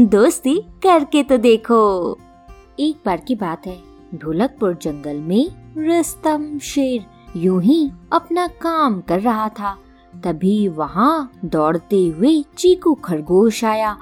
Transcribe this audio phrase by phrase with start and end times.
[0.00, 2.18] दोस्ती करके तो देखो।
[2.80, 3.76] एक बार की बात है
[4.14, 5.46] ढोलकपुर जंगल में
[5.78, 7.04] रस्तम शेर
[7.36, 9.76] यूँ ही अपना काम कर रहा था।
[10.14, 13.96] तभी वहाँ दौड़ते हुए चीकू खरगोश आया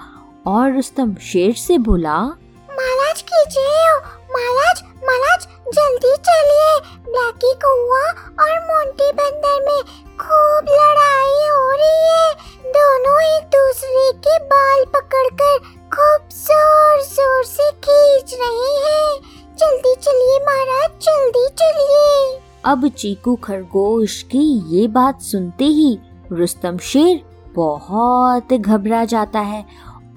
[0.46, 3.90] और रस्तम शेर से बोला, महाराज, कीजिए।
[4.32, 6.72] महाराज महाराज, जल्दी चलिए।
[7.04, 8.04] ब्लैकी कौआ
[8.42, 9.82] और मोंटी बंदर में
[10.20, 12.32] खूब लड़ाई हो रही है।
[12.72, 15.58] दोनों एक दूसरे के बाल पकड़कर
[15.94, 19.20] खूब ज़ोर ज़ोर से खींच रहे हैं।
[19.58, 24.44] जल्दी चलिए महाराज, जल्दी चलिए। अब चीकू खरगोश की
[24.76, 25.98] ये बात सुनते ही
[26.32, 27.20] रुस्तम शेर
[27.54, 29.64] बहुत घबरा जाता है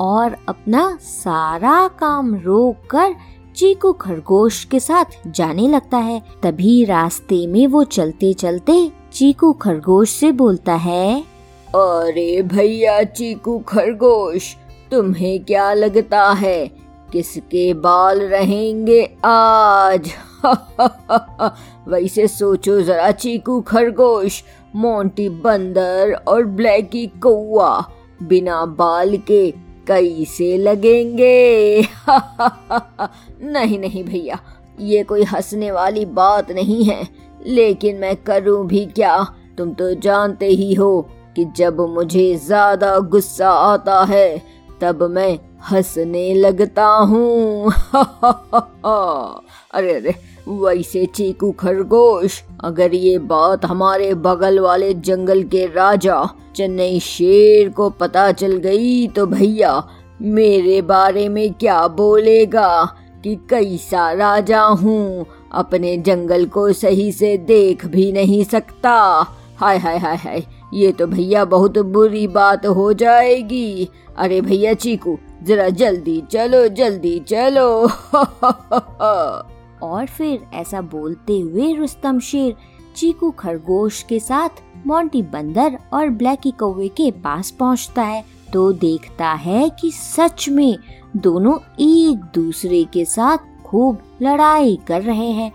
[0.01, 3.15] और अपना सारा काम रोक कर
[3.55, 10.09] चीकू खरगोश के साथ जाने लगता है। तभी रास्ते में वो चलते चलते चीकू खरगोश
[10.09, 11.21] से बोलता है,
[11.75, 14.55] अरे भैया चीकू खरगोश,
[14.91, 16.67] तुम्हें क्या लगता है?
[17.11, 20.11] किसके बाल रहेंगे आज?
[21.87, 24.43] वैसे सोचो जरा चीकू खरगोश,
[24.75, 27.83] मोंटी बंदर और ब्लैकी कौआ
[28.23, 31.81] बिना बाल के कैसे लगेंगे?
[33.43, 34.39] नहीं नहीं भैया,
[34.79, 37.07] ये कोई हंसने वाली बात नहीं है,
[37.47, 39.17] लेकिन मैं करूँ भी क्या?
[39.57, 41.01] तुम तो जानते ही हो
[41.35, 44.41] कि जब मुझे ज़्यादा गुस्सा आता है,
[44.81, 47.71] तब मैं हंसने लगता हूँ।
[49.73, 50.15] अरे अरे,
[50.47, 56.23] वैसे चीकू खरगोश, अगर ये बात हमारे बगल वाले जंगल के राजा
[56.55, 59.83] चेन्नई शेर को पता चल गई तो भैया,
[60.21, 62.83] मेरे बारे में क्या बोलेगा
[63.23, 68.97] कि कैसा राजा हूँ, अपने जंगल को सही से देख भी नहीं सकता।
[69.61, 75.17] हाय हाय हाय हाय, ये तो भैया बहुत बुरी बात हो जाएगी। अरे भैया चीकू,
[75.43, 77.67] जरा जल्दी चलो जल्दी चलो।
[79.83, 82.55] और फिर ऐसा बोलते हुए रुस्तम शेर,
[82.95, 89.31] चीकू खरगोश के साथ मोंटी बंदर और ब्लैकी कौवे के पास पहुँचता है। तो देखता
[89.33, 90.77] है कि सच में
[91.17, 95.51] दोनों एक दूसरे के साथ खूब लड़ाई कर रहे हैं।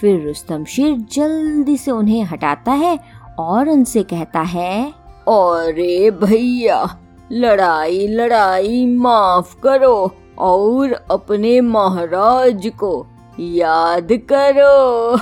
[0.00, 4.90] फिर रुस्तम शेर जल्दी से उन्हें हटाता है और उनसे कहता है,
[5.28, 6.98] अरे भैया,
[7.32, 13.06] लड़ाई लड़ाई माफ़ करो और अपने महाराज को
[13.40, 15.16] याद करो।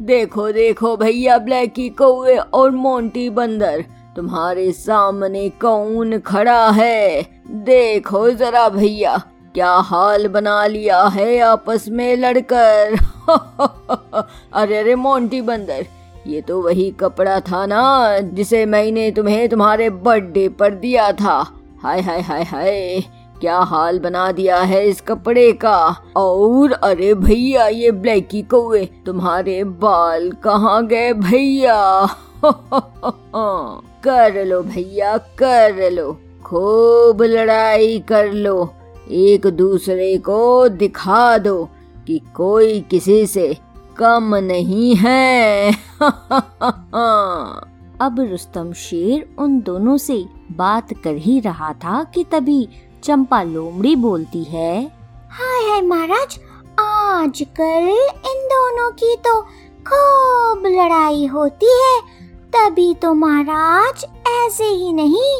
[0.02, 3.84] देखो देखो भैया, ब्लैकी कौए और मोंटी बंदर,
[4.16, 7.22] तुम्हारे सामने कौन खड़ा है?
[7.50, 9.16] देखो जरा भैया,
[9.54, 12.98] क्या हाल बना लिया है आपस में लड़कर?
[14.52, 15.86] अरे अरे मोंटी बंदर
[16.26, 22.00] ये तो वही कपड़ा था ना, जिसे मैंने तुम्हें तुम्हारे बर्थडे पर दिया था। हाय
[22.00, 23.00] हाय हाय हाय,
[23.40, 25.96] क्या हाल बना दिया है इस कपड़े का?
[26.16, 32.08] और अरे भैया, ये ब्लैकी कौए, तुम्हारे बाल कहाँ गए भैया?
[34.04, 38.74] कर लो भैया, कर लो। खूब लड़ाई कर लो।
[39.10, 41.68] एक दूसरे को दिखा दो
[42.06, 43.56] कि कोई किसी से
[44.00, 45.72] कम नहीं है।
[48.00, 52.68] अब रुस्तम शेर उन दोनों से बात कर ही रहा था कि तभी
[53.04, 54.82] चंपा लोमड़ी बोलती है,
[55.30, 56.38] हाय हाय महाराज,
[56.80, 57.88] आजकल
[58.26, 59.40] इन दोनों की तो
[59.86, 62.00] खूब लड़ाई होती है।
[62.52, 65.34] तभी तो महाराज ऐसे ही नहीं,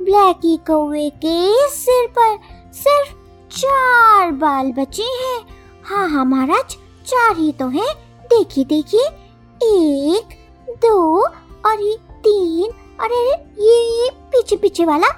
[0.00, 2.38] ब्लैकी कौवे के सिर पर
[2.74, 3.12] सिर्फ़
[3.50, 5.40] चार बाल बचे हैं।
[5.84, 6.76] हाँ हाँ महाराज,
[7.06, 9.00] चार ही तो हैं। देखिए देखिए।
[9.62, 10.28] एक,
[10.70, 11.22] दो,
[11.66, 12.70] और ये तीन,
[13.00, 13.12] और
[13.58, 15.08] ये पीछे पीछे वाला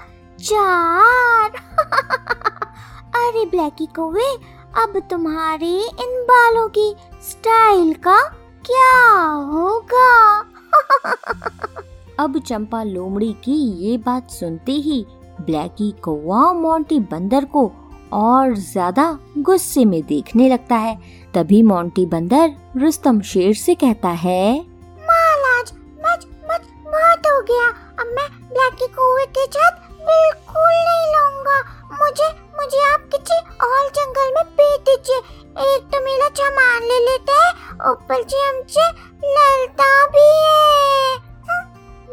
[0.40, 1.50] चार।
[3.16, 6.94] अरे ब्लैकी कौवे अब तुम्हारे इन बालों की
[7.30, 8.28] स्टाइल का
[8.66, 10.38] क्या होगा?
[12.18, 15.06] अब चंपा लोमड़ी की ये बात सुनते ही
[15.40, 17.72] ब्लैकी कौवा मोंटी बंदर को
[18.12, 19.06] और ज़्यादा
[19.38, 20.94] गुस्से में देखने लगता है।
[21.34, 27.66] तभी मोंटी बंदर रुस्तम शेर से कहता है महाराज मच मच बहुत हो गया।
[28.00, 31.58] अब मैं ब्लैकी कुएँ के साथ बिल्कुल नहीं लूँगा
[31.94, 32.28] मुझे
[32.58, 35.18] मुझे आप किसी और जंगल में भेज दीजिए।
[35.66, 37.52] एक तो मेरा सामान ले लेता है
[37.90, 38.88] ऊपर से हमसे
[39.28, 41.14] लड़ता भी है।
[41.48, 41.64] हम्म,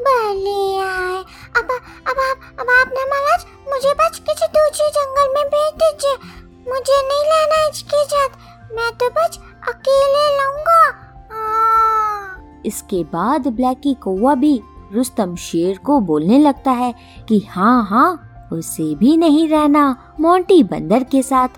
[0.06, 1.24] भले आए।
[1.60, 4.90] अब अब आप अब आप ना महाराज मुझे बस किसी दूसरे
[6.04, 8.30] जंगल में भेज दीजिए मुझे नहीं लाना इसके साथ।
[8.74, 11.06] मैं तो बस अकेले लूँगा।
[12.66, 14.62] इसके बाद ब्लैकी कौवा भी
[14.94, 16.96] रुस्तम शेर को बोलने लगता है
[17.30, 21.50] कि हाँ हाँ उसे भी नहीं रहना मोंटी बंदर के साथ।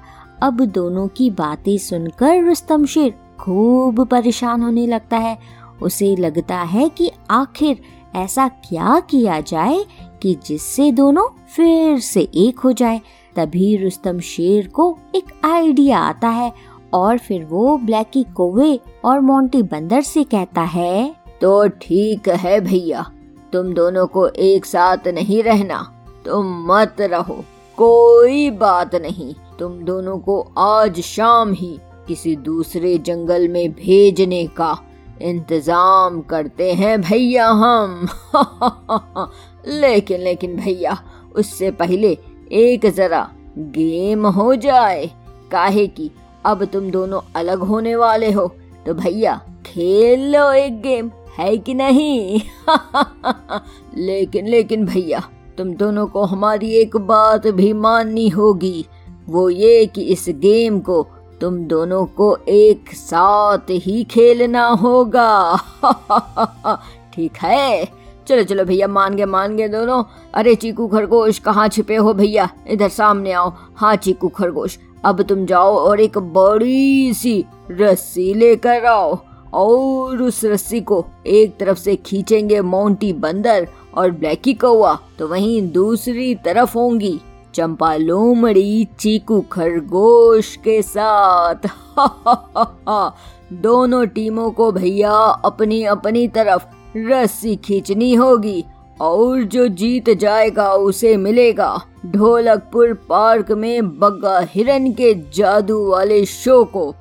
[0.42, 5.40] अब दोनों की बातें सुनकर रुस्तम शेर खूब परेशान होने लगता है।
[5.82, 7.82] उसे लगता है कि आखिर
[8.16, 9.86] ऐसा क्या किया जाए
[10.22, 13.02] कि जिससे दोनों फिर से एक हो जाए।
[13.38, 16.52] तभी रुस्तम शेर को एक आइडिया आता है
[16.94, 23.06] और फिर वो ब्लैकी कोवे और मोंटी बंदर से कहता है तो ठीक है भैया,
[23.54, 25.82] तुम दोनों को एक साथ नहीं रहना,
[26.26, 27.44] तुम मत रहो,
[27.78, 34.78] कोई बात नहीं, तुम दोनों को आज शाम ही किसी दूसरे जंगल में भेजने का
[35.22, 38.08] इंतज़ाम करते हैं भैया हम।
[39.68, 40.98] लेकिन लेकिन भैया,
[41.36, 42.18] उससे पहले
[42.52, 45.12] एक जरा गेम हो जाए।
[45.52, 46.12] काहे की
[46.46, 48.56] अब तुम दोनों अलग होने वाले हो।
[48.86, 52.42] तो भैया, खेल लो एक गेम, है कि नहीं?
[53.98, 58.86] लेकिन लेकिन भैया, तुम दोनों को हमारी एक बात भी माननी होगी।
[59.30, 61.08] वो ये कि इस गेम को
[61.42, 65.58] तुम दोनों को एक साथ ही खेलना होगा।
[67.14, 67.88] ठीक है?
[68.28, 70.04] चलो चलो भैया, मान गए मान गए दोनों।
[70.34, 72.50] अरे, चीकू खरगोश, कहाँ छिपे हो भैया?
[72.68, 78.86] इधर सामने आओ। हाँ चीकू खरगोश, अब तुम जाओ और एक बड़ी सी रस्सी लेकर
[78.86, 79.18] आओ
[79.54, 85.72] और उस रस्सी को एक तरफ़ से खींचेंगे मोंटी बंदर और ब्लैकी कौआ तो वहीं
[85.72, 87.20] दूसरी तरफ़ होंगी
[87.56, 93.16] चंपा लोमड़ी चीकू खरगोश के साथ। हा हा हा हा
[93.54, 95.12] दोनों टीमों को भैया
[95.46, 96.66] अपनी अपनी तरफ़
[97.06, 98.66] रस्सी खींचनी होगी
[99.02, 106.64] और जो जीत जाएगा उसे मिलेगा। ढोलकपुर पार्क में बग्गा हिरन के जादू वाले शो
[106.64, 106.92] को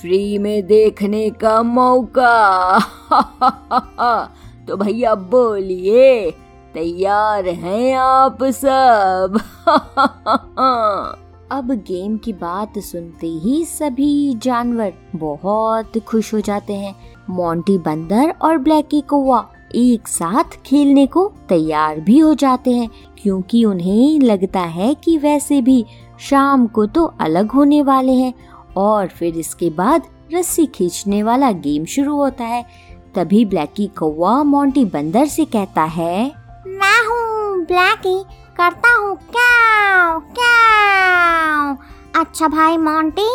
[0.00, 2.78] फ्री में देखने का मौका।
[4.68, 6.30] तो भैया बोलिए,
[6.74, 9.40] तैयार हैं आप सब?
[11.50, 16.94] अब गेम की बात सुनते ही सभी जानवर बहुत खुश हो जाते हैं।
[17.30, 19.44] मोंटी बंदर और ब्लैकी कौवा
[19.74, 22.88] एक साथ खेलने को तैयार भी हो जाते हैं,
[23.22, 25.84] क्योंकि उन्हें लगता है कि वैसे भी
[26.20, 28.32] शाम को तो अलग होने वाले हैं
[28.76, 30.02] और फिर इसके बाद
[30.34, 32.64] रस्सी खींचने वाला गेम शुरू होता है।
[33.14, 36.24] तभी ब्लैकी कौवा मोंटी बंदर से कहता है,
[36.66, 38.18] मैं हूँ ब्लैकी
[38.56, 40.52] करता हूँ। क्या क्या
[42.20, 43.28] अच्छा भाई मोंटी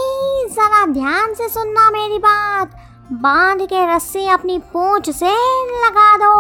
[0.50, 2.76] जरा ध्यान से सुनना मेरी बात।
[3.12, 5.32] बाँध के रस्सी अपनी पूंछ से
[5.84, 6.32] लगा दो,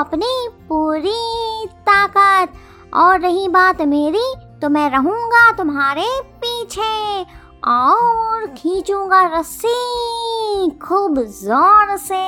[0.00, 2.52] अपनी पूरी ताकत।
[2.94, 6.06] और रही बात मेरी तो मैं रहूँगा तुम्हारे
[6.44, 7.22] पीछे।
[7.68, 12.24] और खींचूँगा रस्सी खूब ज़ोर से।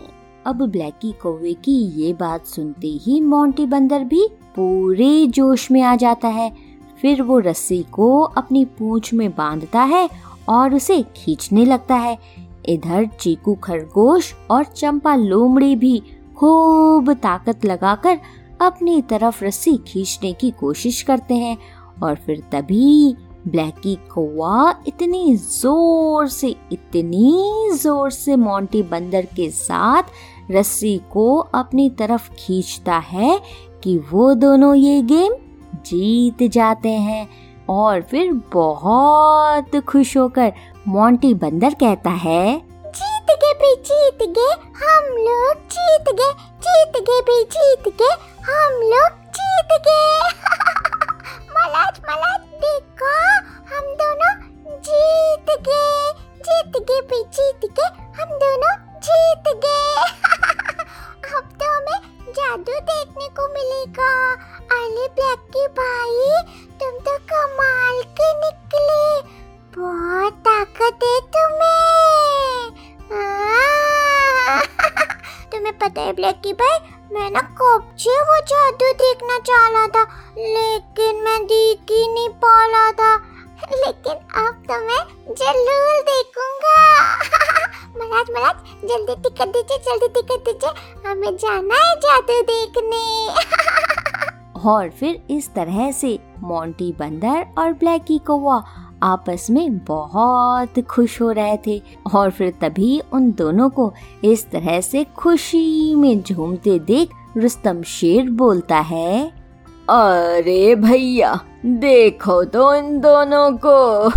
[0.46, 5.96] अब ब्लैकी कौवे की ये बात सुनते ही मोंटी बंदर भी पूरे जोश में आ
[5.96, 6.52] जाता है।
[7.02, 10.08] फिर वो रस्सी को अपनी पूंछ में बांधता है
[10.48, 12.18] और उसे खींचने लगता है।
[12.68, 16.02] इधर चीकू खरगोश और चंपा लोमड़ी भी
[16.36, 18.18] खूब ताकत लगाकर
[18.60, 21.58] अपनी तरफ़ रस्सी खींचने की कोशिश करते हैं
[22.02, 23.16] और फिर तभी
[23.48, 30.02] ब्लैकी कौवा इतनी ज़ोर से, इतनी ज़ोर से मोंटी बंदर के साथ
[30.50, 33.40] रस्सी को अपनी तरफ़ खींचता है
[33.82, 35.34] कि वो दोनों ये गेम
[35.86, 37.28] जीत जाते हैं
[37.68, 40.52] और फिर बहुत खुश होकर
[40.88, 46.32] मोंटी बंदर कहता है, जीत गए भी जीत गए, हम लोग जीत गए
[46.66, 50.28] जीत गए भी जीत गए, हम लोग जीत गए।
[51.50, 52.53] मलाज मलाज।
[76.02, 76.78] है ब्लैकी भाई
[77.12, 80.02] मैं ना कब से वो जादू देखना चाह रहा था,
[80.38, 83.16] लेकिन मैं देख ही नहीं पा रहा था।
[83.72, 86.76] लेकिन अब तो मैं ज़रूर देखूँगा।
[87.96, 93.28] महाराज महाराज, जल्दी टिकट दीजिए, जल्दी टिकट दीजिए। हमें जाना है जादू देखने।
[94.68, 98.64] और फिर इस तरह से मोंटी बंदर और ब्लैकी कौवा
[99.04, 101.82] आपस में बहुत खुश हो रहे थे
[102.14, 103.92] और फिर तभी उन दोनों को
[104.24, 109.24] इस तरह से खुशी में झूमते देख रुस्तम शेर बोलता है,
[109.90, 111.34] अरे भैया,
[111.66, 114.08] देखो तो इन दोनों को।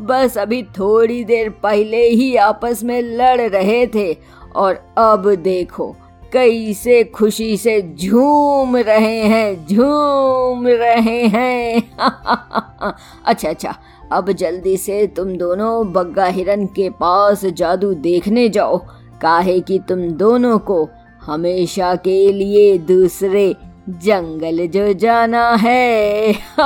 [0.04, 4.12] बस अभी थोड़ी देर पहले ही आपस में लड़ रहे थे
[4.56, 5.94] और अब देखो
[6.32, 11.82] कैसे खुशी से झूम रहे हैं, झूम रहे हैं।
[13.24, 13.74] अच्छा अच्छा
[14.12, 18.78] अब जल्दी से तुम दोनों बग्गा हिरन के पास जादू देखने जाओ।
[19.22, 20.88] काहे कि तुम दोनों को
[21.22, 23.56] हमेशा के लिए दूसरे
[23.88, 26.32] जंगल जो जाना है।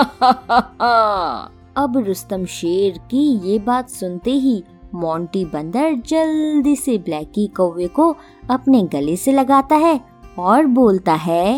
[1.76, 4.64] अब रुस्तम शेर की ये बात सुनते ही
[4.94, 8.10] मोंटी बंदर जल्दी से ब्लैकी कौवे को
[8.50, 9.98] अपने गले से लगाता है
[10.38, 11.48] और बोलता है,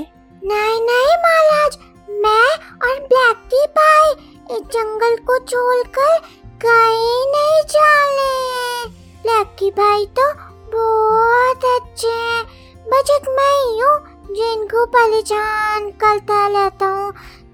[0.43, 1.79] नहीं नहीं महाराज,
[2.09, 2.51] मैं
[2.83, 4.13] और ब्लैकी भाई
[4.57, 6.19] इस जंगल को छोड़कर
[6.63, 8.89] कहीं नहीं चले
[9.23, 10.33] ब्लैकी भाई तो
[10.73, 12.45] बहुत अच्छे हैं।
[12.87, 17.13] बस एक मैं ही हूँ जिनको परेशान करता रहता हूँ।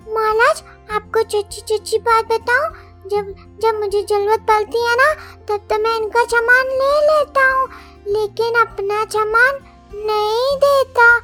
[0.08, 2.70] महाराज, आपको चच्ची चच्ची बात बताऊँ?
[3.06, 5.14] जब जब मुझे ज़रूरत पड़ती है ना,
[5.48, 7.68] तब तो मैं इनका सामान ले लेता हूँ।
[8.08, 9.58] लेकिन अपना सामान
[9.94, 11.16] नहीं देता।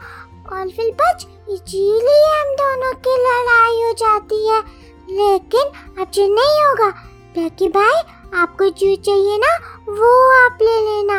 [0.53, 4.61] और फिर बच इसीलिए हम दोनों की लड़ाई हो जाती है।
[5.11, 5.63] लेकिन
[6.03, 6.91] अब जो नहीं होगा।
[7.35, 8.03] ब्लैकी भाई,
[8.41, 9.57] आपको जो चाहिए ना,
[9.89, 11.15] वो आप ले लेना।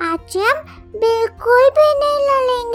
[0.00, 0.62] आज हम
[1.00, 2.71] बिल्कुल भी नहीं लड़ेंगे।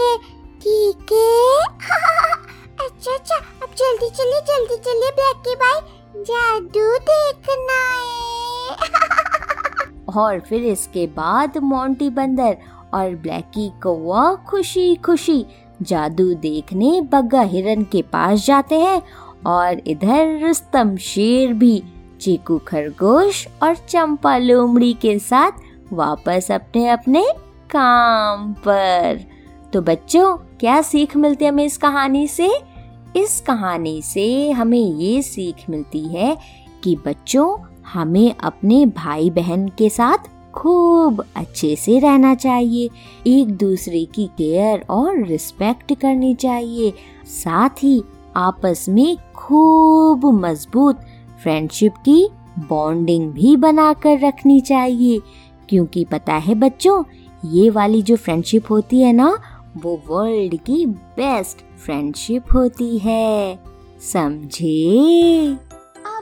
[10.18, 12.56] और फिर इसके बाद मोंटी बंदर
[12.94, 15.46] और ब्लैकी कौवा खुशी खुशी
[15.82, 19.02] जादू देखने बग्गा हिरन के पास जाते हैं
[19.46, 21.82] और इधर रुस्तम शेर भी
[22.20, 25.52] चीकू खरगोश और चंपा लोमड़ी के साथ
[25.92, 27.26] वापस अपने अपने
[27.70, 29.24] काम पर।
[29.72, 32.50] तो बच्चों, क्या सीख मिलती है हमें इस कहानी से?
[33.16, 36.38] इस कहानी से हमें ये सीख मिलती है
[36.84, 37.56] कि बच्चों
[37.92, 42.88] हमें अपने भाई बहन के साथ खूब अच्छे से रहना चाहिए,
[43.26, 46.92] एक दूसरे की केयर और रिस्पेक्ट करनी चाहिए,
[47.26, 48.02] साथ ही
[48.36, 51.00] आपस में खूब मज़बूत
[51.42, 52.28] फ्रेंडशिप की
[52.58, 55.20] बॉन्डिंग भी बनाकर रखनी चाहिए,
[55.68, 57.02] क्योंकि पता है बच्चों,
[57.44, 59.38] ये वाली जो फ्रेंडशिप होती है ना,
[59.76, 63.58] वो वर्ल्ड की बेस्ट फ्रेंडशिप होती है।
[64.12, 65.67] समझे?